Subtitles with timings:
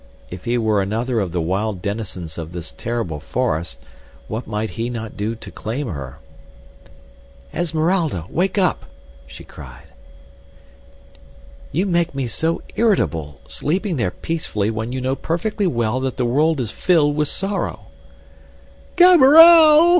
[0.31, 3.77] If he were another of the wild denizens of this terrible forest
[4.27, 6.17] what might he not do to claim her?
[7.53, 8.25] "Esmeralda!
[8.31, 8.85] Wake up,"
[9.27, 9.85] she cried.
[11.71, 16.25] "You make me so irritable, sleeping there peacefully when you know perfectly well that the
[16.25, 17.81] world is filled with sorrow."
[18.95, 19.89] "Gaberelle!"